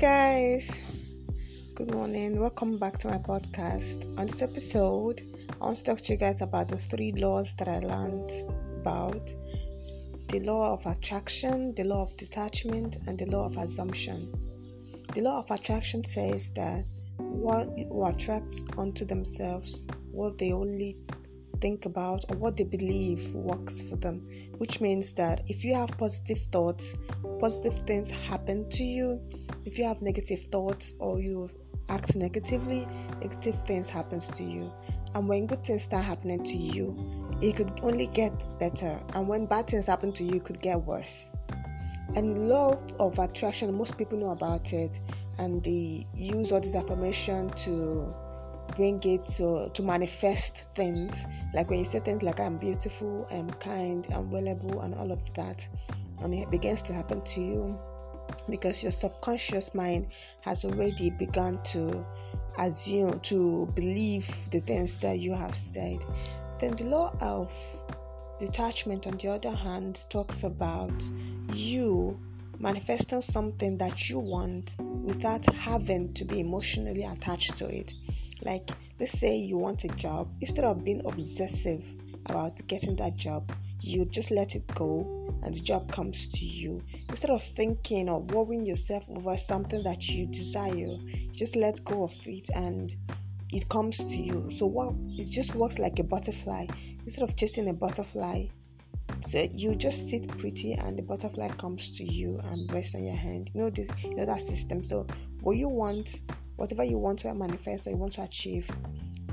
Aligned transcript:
guys, 0.00 0.80
good 1.74 1.92
morning. 1.92 2.40
Welcome 2.40 2.78
back 2.78 2.96
to 3.00 3.08
my 3.08 3.18
podcast. 3.18 4.06
On 4.18 4.26
this 4.26 4.40
episode, 4.40 5.20
I 5.60 5.64
want 5.66 5.76
to 5.76 5.84
talk 5.84 5.98
to 5.98 6.14
you 6.14 6.18
guys 6.18 6.40
about 6.40 6.68
the 6.68 6.78
three 6.78 7.12
laws 7.12 7.54
that 7.56 7.68
I 7.68 7.80
learned 7.80 8.30
about 8.80 9.30
the 10.30 10.40
law 10.40 10.72
of 10.72 10.86
attraction, 10.86 11.74
the 11.74 11.84
law 11.84 12.00
of 12.00 12.16
detachment, 12.16 12.96
and 13.06 13.18
the 13.18 13.26
law 13.26 13.44
of 13.44 13.58
assumption. 13.58 14.32
The 15.14 15.20
law 15.20 15.40
of 15.40 15.50
attraction 15.50 16.02
says 16.02 16.50
that 16.52 16.86
what 17.18 17.68
who 17.76 18.06
attracts 18.06 18.64
onto 18.78 19.04
themselves 19.04 19.86
what 20.12 20.38
they 20.38 20.52
only 20.52 20.96
think 21.60 21.86
about 21.86 22.24
or 22.30 22.36
what 22.36 22.56
they 22.56 22.64
believe 22.64 23.34
works 23.34 23.82
for 23.82 23.96
them, 23.96 24.24
which 24.58 24.80
means 24.80 25.14
that 25.14 25.42
if 25.48 25.64
you 25.64 25.74
have 25.74 25.90
positive 25.98 26.38
thoughts, 26.52 26.96
positive 27.38 27.78
things 27.80 28.10
happen 28.10 28.68
to 28.70 28.82
you. 28.82 29.20
If 29.64 29.78
you 29.78 29.84
have 29.84 30.00
negative 30.02 30.40
thoughts 30.52 30.94
or 31.00 31.20
you 31.20 31.48
act 31.88 32.16
negatively, 32.16 32.86
negative 33.20 33.56
things 33.64 33.88
happens 33.88 34.28
to 34.28 34.42
you. 34.42 34.72
And 35.14 35.28
when 35.28 35.46
good 35.46 35.64
things 35.64 35.82
start 35.82 36.04
happening 36.04 36.42
to 36.44 36.56
you, 36.56 36.96
it 37.42 37.56
could 37.56 37.80
only 37.82 38.06
get 38.06 38.46
better. 38.58 39.00
And 39.14 39.28
when 39.28 39.46
bad 39.46 39.66
things 39.66 39.86
happen 39.86 40.12
to 40.12 40.24
you, 40.24 40.36
it 40.36 40.44
could 40.44 40.60
get 40.60 40.80
worse. 40.82 41.30
And 42.16 42.48
law 42.48 42.76
of 42.98 43.18
attraction, 43.18 43.72
most 43.74 43.96
people 43.96 44.18
know 44.18 44.30
about 44.30 44.72
it, 44.72 45.00
and 45.38 45.62
they 45.62 46.06
use 46.14 46.50
all 46.52 46.60
this 46.60 46.74
affirmation 46.74 47.50
to 47.50 48.14
bring 48.76 49.00
it 49.04 49.26
to, 49.26 49.70
to 49.72 49.82
manifest 49.82 50.72
things. 50.74 51.26
Like 51.54 51.70
when 51.70 51.80
you 51.80 51.84
say 51.84 52.00
things 52.00 52.22
like 52.22 52.40
I'm 52.40 52.58
beautiful, 52.58 53.26
I'm 53.32 53.50
kind, 53.54 54.06
I'm 54.14 54.30
valuable, 54.30 54.80
and 54.80 54.94
all 54.94 55.12
of 55.12 55.34
that, 55.34 55.68
and 56.22 56.34
it 56.34 56.50
begins 56.50 56.82
to 56.82 56.92
happen 56.92 57.22
to 57.22 57.40
you 57.40 57.78
because 58.48 58.82
your 58.82 58.92
subconscious 58.92 59.74
mind 59.74 60.08
has 60.42 60.64
already 60.64 61.10
begun 61.10 61.60
to 61.62 62.06
assume 62.58 63.20
to 63.20 63.66
believe 63.74 64.26
the 64.50 64.60
things 64.60 64.96
that 64.98 65.18
you 65.18 65.34
have 65.34 65.54
said. 65.54 66.04
Then 66.58 66.72
the 66.76 66.84
law 66.84 67.14
of 67.20 67.52
detachment, 68.38 69.06
on 69.06 69.16
the 69.18 69.28
other 69.28 69.50
hand, 69.50 70.04
talks 70.10 70.42
about 70.42 71.02
you 71.54 72.18
manifesting 72.58 73.22
something 73.22 73.78
that 73.78 74.08
you 74.10 74.18
want 74.18 74.76
without 75.02 75.44
having 75.46 76.12
to 76.14 76.24
be 76.24 76.40
emotionally 76.40 77.04
attached 77.04 77.56
to 77.56 77.66
it. 77.66 77.94
Like, 78.42 78.70
let's 78.98 79.18
say 79.18 79.36
you 79.36 79.58
want 79.58 79.84
a 79.84 79.88
job, 79.88 80.28
instead 80.40 80.64
of 80.64 80.84
being 80.84 81.02
obsessive 81.04 81.84
about 82.26 82.60
getting 82.66 82.96
that 82.96 83.16
job, 83.16 83.52
you 83.80 84.04
just 84.04 84.30
let 84.30 84.54
it 84.54 84.66
go 84.74 85.06
and 85.42 85.54
the 85.54 85.60
job 85.60 85.90
comes 85.90 86.28
to 86.28 86.44
you. 86.44 86.82
Instead 87.08 87.30
of 87.30 87.42
thinking 87.42 88.08
or 88.08 88.20
worrying 88.20 88.66
yourself 88.66 89.08
over 89.10 89.36
something 89.36 89.82
that 89.84 90.08
you 90.08 90.26
desire, 90.26 90.96
just 91.32 91.56
let 91.56 91.82
go 91.84 92.04
of 92.04 92.12
it 92.26 92.48
and 92.54 92.94
it 93.52 93.68
comes 93.68 94.04
to 94.06 94.16
you. 94.22 94.50
So 94.50 94.66
what 94.66 94.94
it 95.16 95.30
just 95.30 95.54
works 95.54 95.78
like 95.78 95.98
a 95.98 96.04
butterfly. 96.04 96.66
Instead 97.04 97.24
of 97.24 97.36
chasing 97.36 97.68
a 97.68 97.72
butterfly, 97.72 98.46
so 99.22 99.46
you 99.50 99.74
just 99.74 100.08
sit 100.08 100.28
pretty 100.38 100.74
and 100.74 100.98
the 100.98 101.02
butterfly 101.02 101.48
comes 101.50 101.90
to 101.98 102.04
you 102.04 102.38
and 102.44 102.70
rests 102.72 102.94
on 102.94 103.04
your 103.04 103.16
hand. 103.16 103.50
You 103.54 103.62
know 103.62 103.70
this 103.70 103.88
you 104.02 104.14
know 104.14 104.26
that 104.26 104.40
system. 104.40 104.84
So 104.84 105.06
what 105.40 105.56
you 105.56 105.68
want, 105.68 106.22
whatever 106.60 106.84
you 106.84 106.98
want 106.98 107.18
to 107.18 107.32
manifest 107.32 107.86
or 107.86 107.90
you 107.90 107.96
want 107.96 108.12
to 108.12 108.22
achieve, 108.22 108.70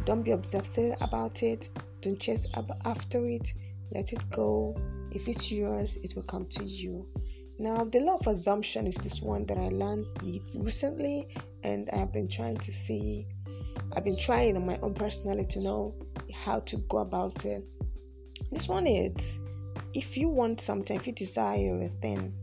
don't 0.06 0.24
be 0.24 0.32
obsessive 0.32 0.96
about 1.02 1.44
it. 1.44 1.70
Don't 2.00 2.18
chase 2.18 2.48
after 2.86 3.28
it. 3.28 3.54
Let 3.92 4.14
it 4.14 4.24
go. 4.32 4.74
If 5.12 5.28
it's 5.28 5.52
yours, 5.52 5.98
it 5.98 6.16
will 6.16 6.24
come 6.24 6.46
to 6.52 6.64
you. 6.64 7.06
Now, 7.60 7.84
the 7.84 8.00
law 8.00 8.16
of 8.16 8.28
assumption 8.28 8.88
is 8.88 8.96
this 8.96 9.22
one 9.22 9.46
that 9.48 9.58
I 9.58 9.68
learned 9.68 10.06
recently, 10.56 11.28
and 11.64 11.90
I 11.92 11.98
have 11.98 12.14
been 12.14 12.30
trying 12.30 12.58
to 12.58 12.72
see. 12.72 13.28
I've 13.94 14.06
been 14.06 14.18
trying 14.18 14.56
on 14.56 14.66
my 14.66 14.78
own 14.82 14.94
personality 14.94 15.48
to 15.56 15.62
know 15.62 15.96
how 16.34 16.60
to 16.62 16.78
go 16.88 17.00
about 17.00 17.44
it. 17.44 17.62
This 18.52 18.70
one 18.70 18.88
is 18.88 19.42
if 19.94 20.16
you 20.16 20.30
want 20.30 20.62
something, 20.62 20.96
if 20.96 21.08
you 21.08 21.14
desire 21.14 21.82
a 21.82 21.90
thing, 21.90 22.34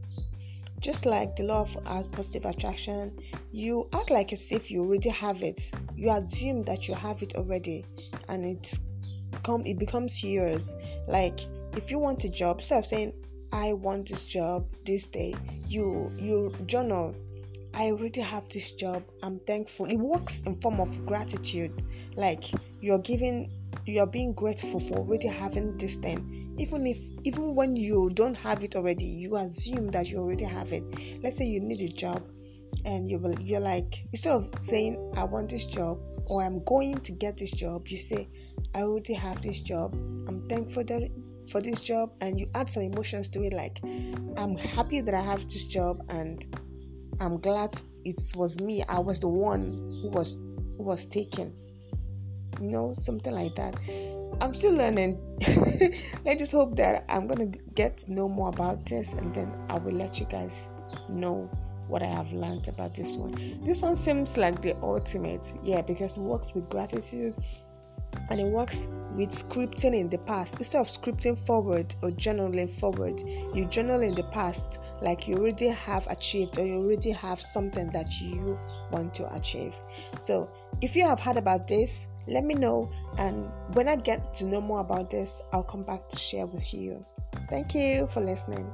just 0.85 1.07
like 1.07 1.35
the 1.35 1.43
law 1.43 1.63
of 1.63 2.13
positive 2.13 2.45
attraction, 2.45 3.17
you 3.53 3.89
act 3.95 4.11
like 4.11 4.35
as 4.35 4.53
if 4.53 4.71
you 4.71 4.83
already 4.83 5.09
have 5.09 5.43
it. 5.43 5.71
You 5.97 6.11
assume 6.11 6.63
that 6.65 6.87
you 6.87 6.95
have 6.95 7.23
it 7.23 7.37
already, 7.37 7.87
and 8.29 8.45
it's 8.45 8.81
come 9.43 9.65
it 9.65 9.79
becomes 9.79 10.23
yours. 10.23 10.75
Like 11.09 11.41
if 11.75 11.91
you 11.91 11.99
want 11.99 12.25
a 12.25 12.29
job, 12.29 12.59
instead 12.59 12.81
of 12.81 12.87
saying 12.87 13.15
I 13.51 13.73
want 13.73 14.11
this 14.11 14.27
job 14.27 14.67
this 14.85 15.07
day, 15.07 15.35
you 15.67 16.13
you 16.17 16.55
journal. 16.67 17.17
I 17.73 17.91
already 17.91 18.21
have 18.21 18.47
this 18.51 18.73
job. 18.73 19.03
I'm 19.23 19.41
thankful. 19.41 19.87
It 19.87 19.97
works 19.97 20.43
in 20.45 20.61
form 20.61 20.81
of 20.81 21.07
gratitude. 21.07 21.83
Like 22.15 22.45
you're 22.81 22.99
giving, 22.99 23.51
you're 23.87 24.07
being 24.07 24.35
grateful 24.35 24.81
for 24.81 24.99
already 24.99 25.29
having 25.29 25.79
this 25.79 25.97
thing 25.97 26.44
even 26.59 26.87
if 26.87 26.99
even 27.23 27.55
when 27.55 27.77
you 27.77 28.11
don't 28.15 28.37
have 28.37 28.63
it 28.63 28.77
already 28.77 29.05
you 29.05 29.37
assume 29.37 29.91
that 29.91 30.09
you 30.11 30.19
already 30.19 30.45
have 30.45 30.73
it. 30.73 30.85
Let's 31.23 31.37
say 31.37 31.45
you 31.45 31.61
need 31.61 31.81
a 31.81 31.89
job 31.89 32.23
and 32.85 33.09
you 33.09 33.19
will 33.19 33.39
you're 33.41 33.61
like 33.61 34.05
instead 34.13 34.33
of 34.33 34.49
saying 34.59 35.13
i 35.17 35.25
want 35.25 35.49
this 35.49 35.65
job 35.65 35.99
or 36.27 36.43
i'm 36.43 36.63
going 36.65 36.99
to 37.01 37.13
get 37.13 37.37
this 37.37 37.53
job 37.53 37.87
you 37.87 37.97
say 37.97 38.29
i 38.75 38.83
already 38.83 39.15
have 39.15 39.41
this 39.43 39.61
job. 39.61 39.95
I'm 40.29 40.43
thankful 40.49 40.85
that 40.85 41.11
for 41.51 41.61
this 41.61 41.81
job 41.81 42.11
and 42.21 42.41
you 42.41 42.47
add 42.55 42.69
some 42.69 42.83
emotions 42.83 43.29
to 43.31 43.43
it 43.43 43.53
like 43.53 43.79
i'm 44.37 44.57
happy 44.57 45.01
that 45.01 45.15
i 45.15 45.21
have 45.21 45.43
this 45.45 45.67
job 45.67 45.99
and 46.09 46.47
i'm 47.21 47.39
glad 47.41 47.79
it 48.05 48.21
was 48.35 48.61
me. 48.61 48.85
I 48.89 48.99
was 48.99 49.21
the 49.21 49.29
one 49.29 50.01
who 50.03 50.11
was 50.11 50.37
who 50.77 50.83
was 50.83 51.07
taken. 51.07 51.57
You 52.61 52.71
know 52.71 52.95
something 52.99 53.33
like 53.33 53.55
that 53.57 53.75
I'm 54.41 54.55
still 54.55 54.75
learning. 54.75 55.21
I 56.27 56.35
just 56.35 56.53
hope 56.53 56.77
that 56.77 57.05
I'm 57.09 57.27
gonna 57.27 57.47
get 57.75 57.97
to 57.99 58.13
know 58.13 58.29
more 58.29 58.49
about 58.49 58.87
this 58.87 59.13
and 59.15 59.35
then 59.35 59.55
I 59.69 59.79
will 59.79 59.93
let 59.93 60.21
you 60.21 60.27
guys 60.27 60.71
know 61.09 61.51
what 61.89 62.03
I 62.03 62.07
have 62.07 62.33
learned 62.33 62.69
about 62.69 62.95
this 62.95 63.17
one. 63.17 63.35
This 63.65 63.83
one 63.83 63.97
seems 63.97 64.37
like 64.37 64.63
the 64.63 64.77
ultimate, 64.83 65.53
yeah, 65.63 65.83
because 65.83 66.17
it 66.17 66.23
works 66.23 66.55
with 66.55 66.69
gratitude 66.71 67.37
and 68.31 68.41
it 68.41 68.47
works 68.47 68.89
with 69.15 69.29
scripting 69.31 69.95
in 69.95 70.09
the 70.09 70.19
past. 70.19 70.57
Instead 70.59 70.81
of 70.81 70.87
scripting 70.87 71.37
forward 71.47 71.95
or 72.03 72.11
journaling 72.11 72.71
forward, 72.71 73.21
you 73.55 73.67
journal 73.67 74.01
in 74.01 74.15
the 74.15 74.25
past 74.25 74.81
like 75.01 75.29
you 75.29 75.37
already 75.37 75.69
have 75.69 76.07
achieved 76.09 76.59
or 76.59 76.65
you 76.65 76.77
already 76.77 77.11
have 77.11 77.41
something 77.41 77.91
that 77.91 78.21
you 78.21 78.59
want 78.91 79.15
to 79.15 79.35
achieve. 79.37 79.75
So, 80.21 80.51
if 80.81 80.97
you 80.97 81.07
have 81.07 81.21
heard 81.21 81.37
about 81.37 81.67
this, 81.67 82.07
let 82.27 82.45
me 82.45 82.55
know 82.55 82.91
and 83.19 83.51
when 83.75 83.89
I 83.89 83.97
get 83.97 84.35
to 84.35 84.47
know 84.47 84.61
more 84.61 84.81
about 84.81 85.11
this, 85.11 85.43
I'll 85.53 85.65
come 85.65 85.85
back 85.85 86.09
to 86.09 86.17
share 86.17 86.47
with 86.47 86.73
you. 86.73 87.05
Thank 87.51 87.75
you 87.75 88.07
for 88.09 88.21
listening. 88.21 88.73